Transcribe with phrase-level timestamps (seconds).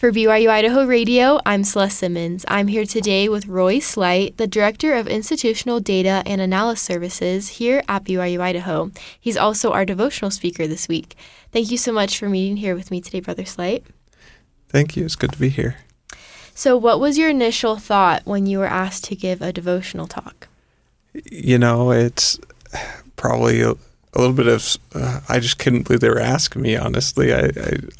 [0.00, 2.46] For BYU Idaho Radio, I'm Celeste Simmons.
[2.48, 7.82] I'm here today with Roy Slight, the Director of Institutional Data and Analysis Services here
[7.86, 8.92] at BYU Idaho.
[9.20, 11.16] He's also our devotional speaker this week.
[11.52, 13.84] Thank you so much for meeting here with me today, Brother Slight.
[14.70, 15.04] Thank you.
[15.04, 15.76] It's good to be here.
[16.54, 20.48] So, what was your initial thought when you were asked to give a devotional talk?
[21.30, 22.40] You know, it's
[23.16, 23.62] probably
[24.14, 26.76] a, little bit of uh, I just couldn't believe they were asking me.
[26.76, 27.50] Honestly, I,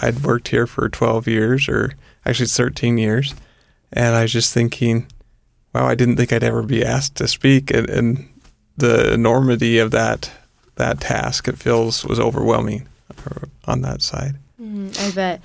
[0.00, 1.94] I would worked here for twelve years, or
[2.24, 3.34] actually thirteen years,
[3.92, 5.06] and I was just thinking,
[5.74, 8.28] wow, I didn't think I'd ever be asked to speak, and, and
[8.76, 10.30] the enormity of that
[10.76, 12.88] that task it feels was overwhelming
[13.66, 14.36] on that side.
[14.60, 15.42] Mm, I bet.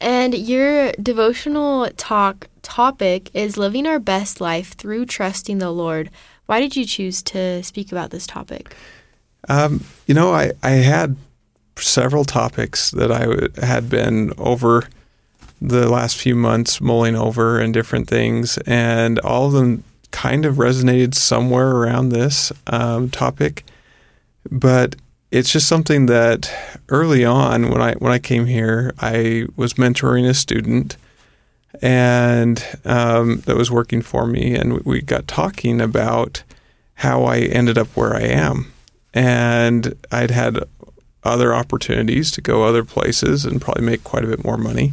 [0.00, 6.10] And your devotional talk topic is living our best life through trusting the Lord.
[6.46, 8.74] Why did you choose to speak about this topic?
[9.48, 11.16] Um, you know, I, I had
[11.76, 14.88] several topics that I had been over
[15.60, 20.56] the last few months mulling over and different things, and all of them kind of
[20.56, 23.64] resonated somewhere around this um, topic.
[24.50, 24.96] But
[25.30, 26.52] it's just something that
[26.88, 30.96] early on when I when I came here, I was mentoring a student,
[31.80, 36.42] and um, that was working for me, and we got talking about
[36.94, 38.71] how I ended up where I am
[39.14, 40.58] and I'd had
[41.24, 44.92] other opportunities to go other places and probably make quite a bit more money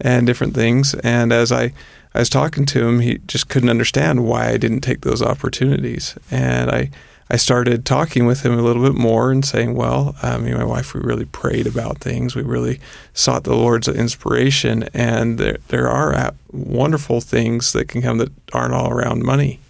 [0.00, 0.94] and different things.
[0.96, 1.72] And as I,
[2.14, 6.14] I was talking to him, he just couldn't understand why I didn't take those opportunities.
[6.30, 6.90] And I,
[7.30, 10.58] I started talking with him a little bit more and saying, well, um, me and
[10.58, 12.36] my wife, we really prayed about things.
[12.36, 12.78] We really
[13.14, 14.88] sought the Lord's inspiration.
[14.92, 19.60] And there, there are wonderful things that can come that aren't all around money.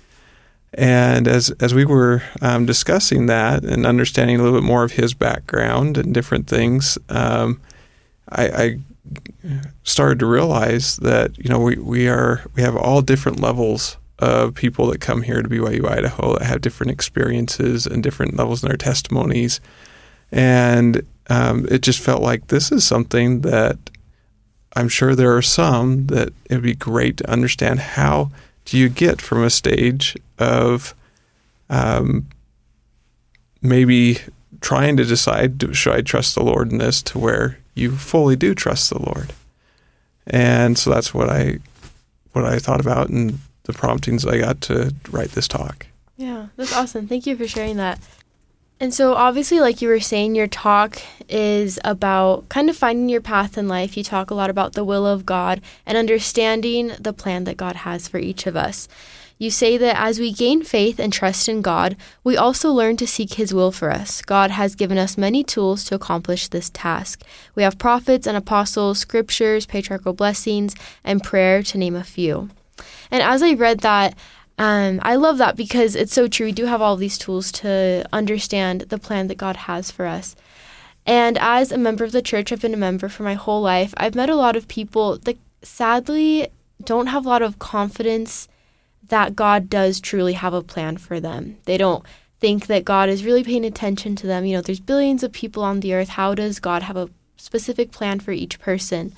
[0.75, 4.93] And as as we were um, discussing that and understanding a little bit more of
[4.93, 7.61] his background and different things, um,
[8.31, 8.79] I, I,
[9.83, 14.55] started to realize that you know we, we are we have all different levels of
[14.55, 18.69] people that come here to BYU Idaho that have different experiences and different levels in
[18.69, 19.61] their testimonies,
[20.31, 23.79] and um, it just felt like this is something that
[24.75, 28.31] I'm sure there are some that it would be great to understand how
[28.65, 30.95] do you get from a stage of
[31.71, 32.27] um,
[33.61, 34.19] maybe
[34.61, 38.55] trying to decide should I trust the Lord in this to where you fully do
[38.55, 39.33] trust the Lord.
[40.27, 41.59] And so that's what I
[42.33, 45.87] what I thought about and the promptings I got to write this talk.
[46.17, 47.07] Yeah, that's awesome.
[47.07, 47.99] Thank you for sharing that.
[48.83, 53.21] And so, obviously, like you were saying, your talk is about kind of finding your
[53.21, 53.97] path in life.
[53.97, 57.77] You talk a lot about the will of God and understanding the plan that God
[57.77, 58.89] has for each of us.
[59.39, 63.07] You say that as we gain faith and trust in God, we also learn to
[63.07, 64.21] seek His will for us.
[64.21, 67.23] God has given us many tools to accomplish this task.
[67.55, 72.51] We have prophets and apostles, scriptures, patriarchal blessings, and prayer, to name a few.
[73.13, 74.19] And as I read that,
[74.59, 76.47] um, I love that because it's so true.
[76.47, 80.37] We do have all these tools to understand the plan that God has for us.
[81.05, 83.93] And as a member of the church, I've been a member for my whole life.
[83.97, 86.49] I've met a lot of people that sadly
[86.85, 88.49] don't have a lot of confidence
[89.09, 91.59] that God does truly have a plan for them.
[91.65, 92.05] They don't
[92.41, 94.45] think that God is really paying attention to them.
[94.45, 96.11] You know, there's billions of people on the earth.
[96.11, 99.13] How does God have a specific plan for each person?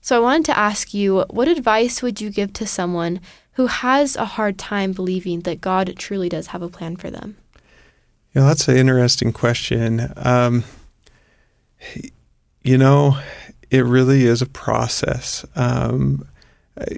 [0.00, 3.20] So I wanted to ask you, what advice would you give to someone
[3.58, 7.36] who has a hard time believing that God truly does have a plan for them?
[8.32, 10.12] Yeah, that's an interesting question.
[10.14, 10.62] Um,
[12.62, 13.18] you know,
[13.68, 15.44] it really is a process.
[15.56, 16.24] Um,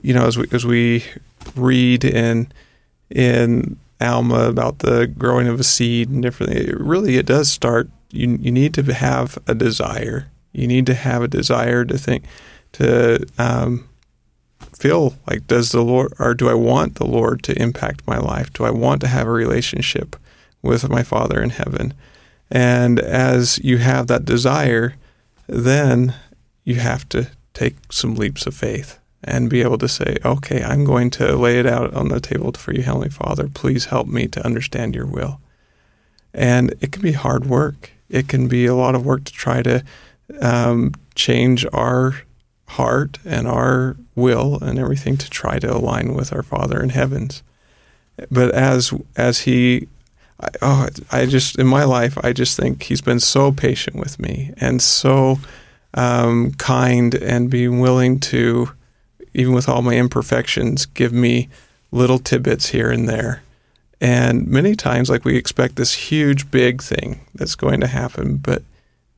[0.02, 1.02] you know, as we as we
[1.56, 2.52] read in
[3.08, 7.88] in Alma about the growing of a seed and different, it really it does start.
[8.10, 10.28] You you need to have a desire.
[10.52, 12.24] You need to have a desire to think
[12.72, 13.88] to um,
[14.80, 18.52] feel like does the Lord or do I want the Lord to impact my life?
[18.52, 20.16] Do I want to have a relationship
[20.62, 21.92] with my Father in heaven?
[22.50, 24.94] And as you have that desire,
[25.46, 26.14] then
[26.64, 30.84] you have to take some leaps of faith and be able to say, okay, I'm
[30.84, 33.48] going to lay it out on the table for you, Heavenly Father.
[33.48, 35.40] Please help me to understand your will.
[36.32, 37.90] And it can be hard work.
[38.08, 39.84] It can be a lot of work to try to
[40.40, 42.22] um, change our
[42.70, 47.42] heart and our will and everything to try to align with our Father in heavens.
[48.30, 49.88] But as as he,
[50.40, 54.20] I, oh, I just in my life, I just think he's been so patient with
[54.20, 55.38] me and so
[55.94, 58.70] um, kind and being willing to,
[59.34, 61.48] even with all my imperfections, give me
[61.90, 63.42] little tidbits here and there.
[64.00, 68.62] And many times, like we expect this huge, big thing that's going to happen, but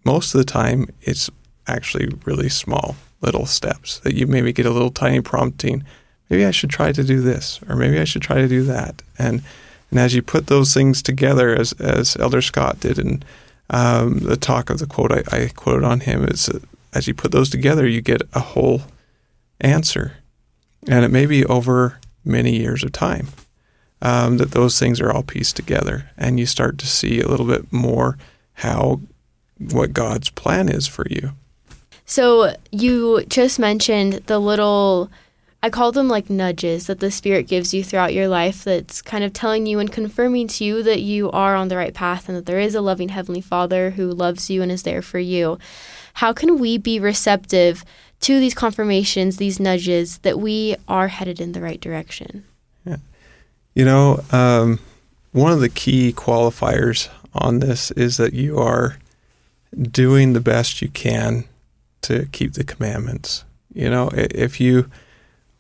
[0.05, 1.31] most of the time, it's
[1.69, 5.85] actually really small little steps that you maybe get a little tiny prompting.
[6.29, 9.03] Maybe I should try to do this, or maybe I should try to do that.
[9.19, 9.43] And
[9.91, 13.23] and as you put those things together, as as Elder Scott did in
[13.71, 16.51] um, the talk of the quote I, I quoted on him, is
[16.93, 18.83] as you put those together, you get a whole
[19.61, 20.15] answer,
[20.89, 23.29] and it may be over many years of time
[24.01, 27.47] um, that those things are all pieced together, and you start to see a little
[27.47, 28.19] bit more
[28.55, 29.01] how
[29.59, 31.33] what God's plan is for you.
[32.13, 35.11] So you just mentioned the little
[35.63, 39.25] I call them like nudges that the Spirit gives you throughout your life that's kind
[39.25, 42.37] of telling you and confirming to you that you are on the right path and
[42.37, 45.59] that there is a loving Heavenly Father who loves you and is there for you.
[46.13, 47.83] How can we be receptive
[48.21, 52.45] to these confirmations, these nudges, that we are headed in the right direction?
[52.85, 52.99] Yeah.
[53.75, 54.81] You know, um,
[55.31, 58.99] one of the key qualifiers on this is that you are
[59.81, 61.47] doing the best you can
[62.03, 63.45] to keep the commandments.
[63.73, 64.91] You know, if you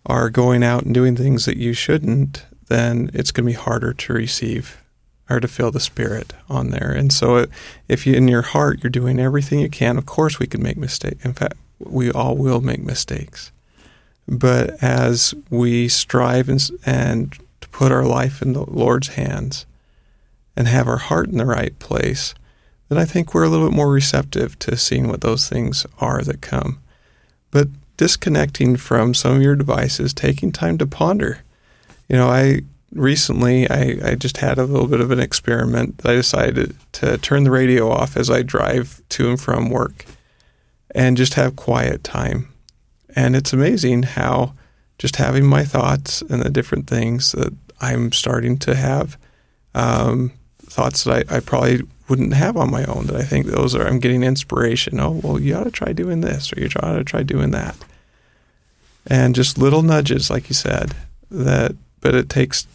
[0.07, 3.93] are going out and doing things that you shouldn't, then it's going to be harder
[3.93, 4.79] to receive
[5.31, 6.91] or to feel the spirit on there.
[6.93, 7.47] And so, uh,
[7.89, 10.77] if you in your heart you're doing everything you can, of course we can make
[10.77, 11.25] mistakes.
[11.25, 13.53] In fact, we all will make mistakes.
[14.29, 19.67] But as we strive and, and to put our life in the Lord's hands
[20.57, 22.35] and have our heart in the right place,
[22.89, 26.23] then I think we're a little bit more receptive to seeing what those things are
[26.23, 26.81] that come.
[27.51, 31.43] But disconnecting from some of your devices, taking time to ponder.
[32.09, 32.63] You know, I
[32.93, 36.03] recently I, I just had a little bit of an experiment.
[36.05, 40.05] I decided to turn the radio off as I drive to and from work
[40.95, 42.49] and just have quiet time.
[43.15, 44.55] And it's amazing how
[44.99, 49.19] just having my thoughts and the different things that I'm starting to have
[49.75, 53.75] um, thoughts that I, I probably wouldn't have on my own that I think those
[53.75, 55.01] are I'm getting inspiration.
[55.01, 57.75] Oh, well, you ought to try doing this or you ought to try doing that.
[59.07, 60.95] And just little nudges, like you said,
[61.31, 62.67] that but it takes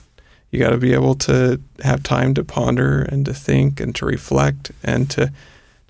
[0.49, 4.07] you got to be able to have time to ponder and to think and to
[4.07, 5.31] reflect and to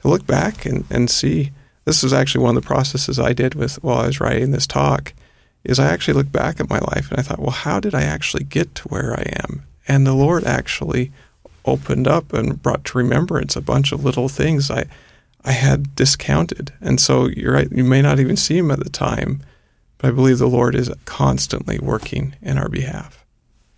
[0.02, 1.52] to look back and, and see
[1.86, 4.68] this was actually one of the processes I did with while I was writing this
[4.68, 5.14] talk
[5.64, 8.02] is I actually looked back at my life and I thought, well, how did I
[8.02, 9.64] actually get to where I am?
[9.88, 11.14] And the Lord actually
[11.68, 14.86] opened up and brought to remembrance a bunch of little things I
[15.48, 16.74] I had discounted.
[16.82, 19.42] And so you're right, you may not even see them at the time,
[19.98, 23.26] but I believe the Lord is constantly working in our behalf.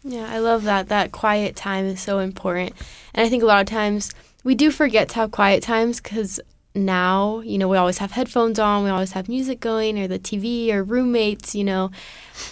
[0.04, 0.88] Yeah, I love that.
[0.88, 2.74] That quiet time is so important.
[3.14, 4.12] And I think a lot of times
[4.44, 6.40] we do forget to have quiet times because
[6.76, 10.20] now, you know, we always have headphones on, we always have music going, or the
[10.20, 11.92] TV, or roommates, you know.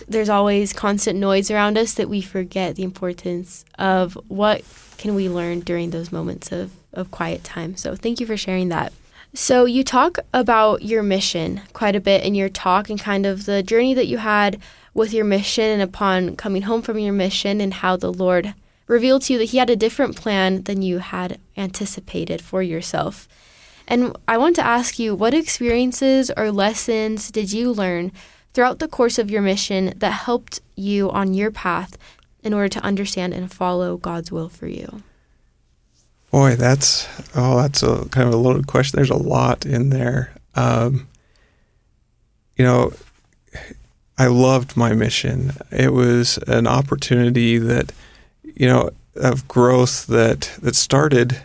[0.08, 4.64] There's always constant noise around us that we forget the importance of what
[4.98, 7.78] can we learn during those moments of, of quiet time.
[7.78, 8.92] So thank you for sharing that.
[9.34, 13.46] So you talk about your mission quite a bit in your talk and kind of
[13.46, 14.60] the journey that you had
[14.96, 18.56] with your mission and upon coming home from your mission and how the Lord
[18.88, 23.28] revealed to you that he had a different plan than you had anticipated for yourself.
[23.88, 28.12] And I want to ask you what experiences or lessons did you learn
[28.54, 31.98] throughout the course of your mission that helped you on your path
[32.44, 35.04] in order to understand and follow God's will for you?
[36.32, 38.98] Boy, that's oh, that's a kind of a loaded question.
[38.98, 40.34] There's a lot in there.
[40.56, 41.08] Um,
[42.58, 42.92] you know,
[44.18, 45.54] I loved my mission.
[45.72, 47.94] It was an opportunity that,
[48.44, 51.40] you know, of growth that that started,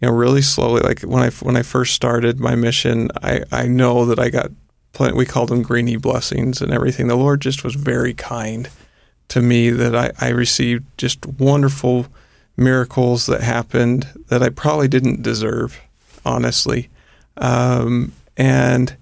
[0.00, 0.80] you know, really slowly.
[0.80, 4.50] Like when I when I first started my mission, I I know that I got
[4.92, 5.16] plenty.
[5.16, 7.08] We called them greeny blessings and everything.
[7.08, 8.68] The Lord just was very kind
[9.28, 12.06] to me that I, I received just wonderful
[12.56, 15.80] miracles that happened that I probably didn't deserve,
[16.24, 16.88] honestly.
[17.36, 18.96] Um, and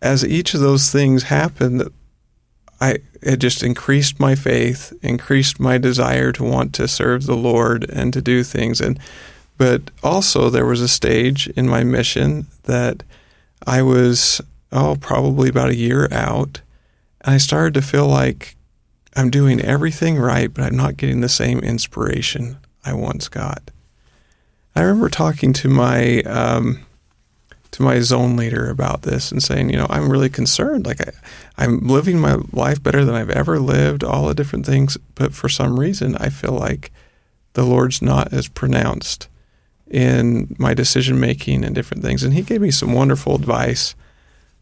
[0.00, 1.88] as each of those things happened,
[2.80, 7.88] I it just increased my faith, increased my desire to want to serve the Lord
[7.88, 8.80] and to do things.
[8.80, 8.98] And
[9.62, 13.04] but also there was a stage in my mission that
[13.64, 14.40] I was
[14.72, 16.60] oh probably about a year out,
[17.20, 18.56] and I started to feel like
[19.14, 23.70] I'm doing everything right, but I'm not getting the same inspiration I once got.
[24.74, 26.84] I remember talking to my um,
[27.70, 30.86] to my zone leader about this and saying, you know, I'm really concerned.
[30.86, 31.12] Like I,
[31.56, 35.48] I'm living my life better than I've ever lived, all the different things, but for
[35.48, 36.90] some reason, I feel like
[37.52, 39.28] the Lord's not as pronounced
[39.92, 42.24] in my decision making and different things.
[42.24, 43.94] And he gave me some wonderful advice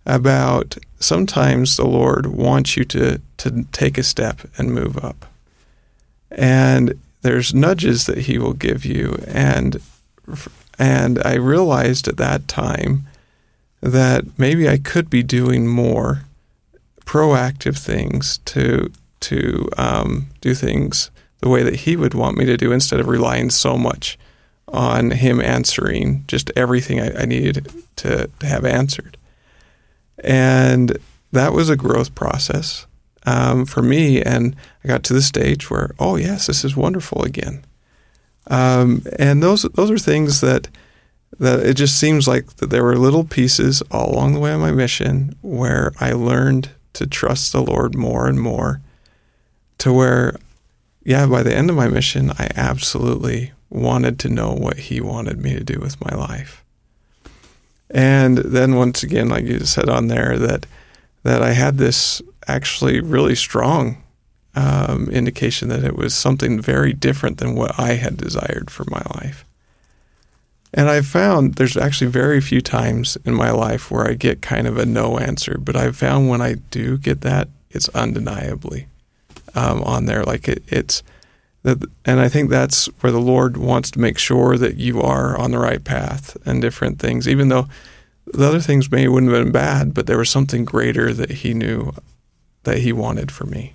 [0.05, 5.27] about sometimes the Lord wants you to to take a step and move up.
[6.31, 9.81] And there's nudges that he will give you and
[10.79, 13.07] and I realized at that time
[13.81, 16.23] that maybe I could be doing more
[17.05, 21.11] proactive things to to um, do things
[21.41, 24.19] the way that He would want me to do instead of relying so much
[24.73, 29.17] on Him answering just everything I, I needed to, to have answered.
[30.23, 30.99] And
[31.33, 32.87] that was a growth process
[33.27, 34.23] um, for me.
[34.23, 37.65] And I got to the stage where, oh yes, this is wonderful again.
[38.49, 40.69] Um, and those those are things that
[41.39, 44.61] that it just seems like that there were little pieces all along the way on
[44.61, 48.81] my mission where I learned to trust the Lord more and more,
[49.79, 50.37] to where,
[51.05, 55.39] yeah, by the end of my mission, I absolutely wanted to know what He wanted
[55.39, 56.65] me to do with my life.
[57.91, 60.67] And then once again, like you said on there, that
[61.23, 64.03] that I had this actually really strong
[64.55, 69.03] um, indication that it was something very different than what I had desired for my
[69.15, 69.45] life.
[70.73, 74.67] And I've found there's actually very few times in my life where I get kind
[74.67, 78.87] of a no answer, but I've found when I do get that, it's undeniably
[79.55, 80.23] um, on there.
[80.23, 81.03] Like it, it's,
[81.65, 85.51] and I think that's where the Lord wants to make sure that you are on
[85.51, 87.69] the right path and different things, even though
[88.27, 91.55] the other things maybe wouldn't have been bad, but there was something greater that He
[91.55, 91.93] knew
[92.63, 93.73] that He wanted for me.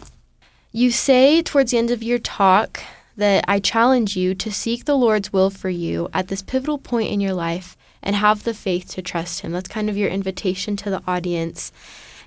[0.71, 2.81] You say towards the end of your talk
[3.17, 7.11] that I challenge you to seek the Lord's will for you at this pivotal point
[7.11, 9.51] in your life and have the faith to trust Him.
[9.51, 11.71] That's kind of your invitation to the audience.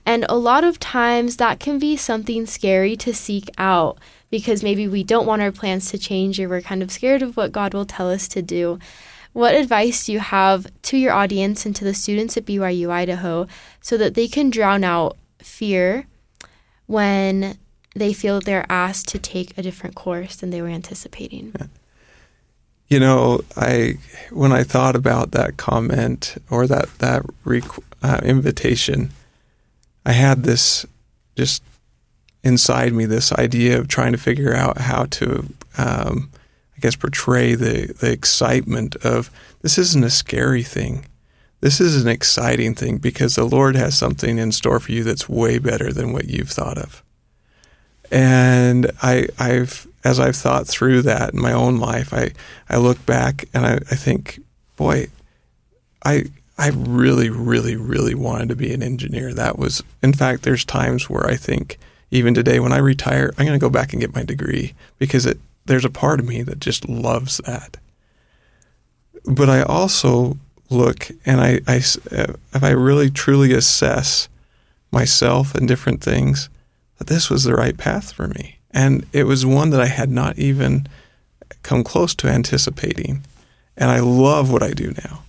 [0.06, 3.98] And a lot of times that can be something scary to seek out
[4.30, 7.36] because maybe we don't want our plans to change or we're kind of scared of
[7.36, 8.78] what God will tell us to do.
[9.32, 13.46] What advice do you have to your audience and to the students at BYU Idaho
[13.80, 16.06] so that they can drown out fear
[16.86, 17.58] when
[17.94, 21.54] they feel they're asked to take a different course than they were anticipating.
[22.88, 23.98] You know, I
[24.30, 29.10] when I thought about that comment or that that requ- uh, invitation,
[30.06, 30.86] I had this
[31.36, 31.62] just
[32.42, 36.30] inside me this idea of trying to figure out how to, um,
[36.76, 39.30] I guess, portray the the excitement of
[39.62, 41.04] this isn't a scary thing.
[41.60, 45.28] This is an exciting thing because the Lord has something in store for you that's
[45.28, 47.02] way better than what you've thought of.
[48.10, 52.30] And I, I've, as I've thought through that in my own life, I,
[52.70, 54.40] I look back and I, I think,
[54.76, 55.08] boy,
[56.04, 56.26] I,
[56.56, 59.34] I really, really, really wanted to be an engineer.
[59.34, 61.76] That was, in fact, there's times where I think,
[62.10, 65.26] even today, when I retire, I'm going to go back and get my degree because
[65.26, 67.76] it, there's a part of me that just loves that.
[69.24, 70.38] But I also
[70.70, 74.28] look and I, I, uh, if I really truly assess
[74.90, 76.48] myself and different things,
[76.96, 78.58] that this was the right path for me.
[78.70, 80.86] And it was one that I had not even
[81.62, 83.24] come close to anticipating.
[83.76, 85.22] And I love what I do now.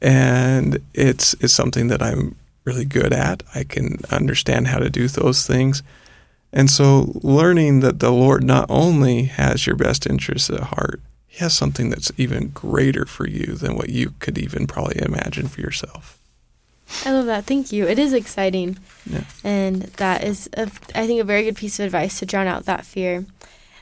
[0.00, 2.36] And it's it's something that I'm
[2.68, 3.42] really good at.
[3.54, 5.82] I can understand how to do those things.
[6.52, 11.38] And so learning that the Lord not only has your best interests at heart, he
[11.38, 15.60] has something that's even greater for you than what you could even probably imagine for
[15.60, 16.18] yourself.
[17.04, 17.44] I love that.
[17.44, 17.86] Thank you.
[17.86, 18.78] It is exciting.
[19.04, 19.24] Yeah.
[19.44, 20.62] And that is, a,
[20.94, 23.26] I think, a very good piece of advice to drown out that fear.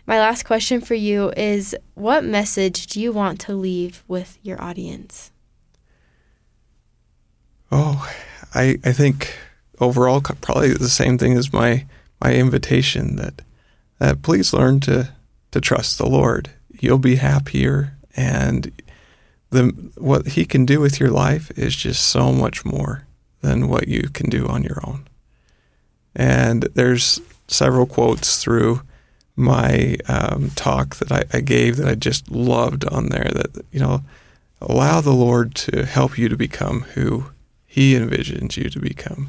[0.07, 4.61] My last question for you is what message do you want to leave with your
[4.61, 5.31] audience?
[7.71, 8.09] Oh,
[8.57, 9.37] I, I think
[9.81, 11.87] overall, probably the same thing as my,
[12.21, 13.43] my invitation that,
[13.99, 15.13] that please learn to,
[15.51, 16.51] to trust the Lord.
[16.81, 18.73] You'll be happier and
[19.51, 23.07] the what he can do with your life is just so much more
[23.43, 25.07] than what you can do on your own.
[26.15, 28.83] And there's several quotes through
[29.37, 33.31] my um, talk that I, I, gave that I just loved on there.
[33.33, 34.03] That you know,
[34.61, 37.27] allow the Lord to help you to become who
[37.77, 39.29] He envisions you to become,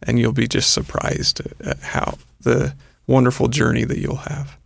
[0.00, 2.74] and you'll be just surprised at how the
[3.08, 4.56] wonderful journey that you'll have.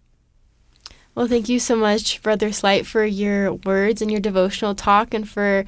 [1.14, 5.26] Well, thank you so much, Brother Slight, for your words and your devotional talk and
[5.26, 5.64] for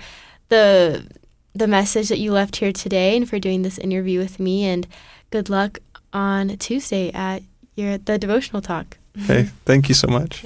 [0.50, 1.06] the
[1.54, 4.87] the message that you left here today and for doing this interview with me and
[5.30, 5.78] good luck
[6.12, 7.42] on Tuesday at
[7.76, 8.99] your the devotional talk.
[9.16, 10.38] Hey, thank you so much.